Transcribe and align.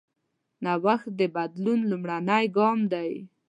نوښت 0.63 1.07
د 1.19 1.21
بدلون 1.35 1.79
لومړنی 1.91 2.45
ګام 2.57 2.79
دی. 2.93 3.11